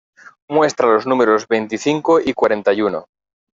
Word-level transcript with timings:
Muestra 0.49 0.87
los 0.87 1.05
números 1.05 1.47
veinticinco 1.47 2.19
y 2.19 2.33
cuarenta 2.33 2.73
y 2.73 2.81
uno. 2.81 3.05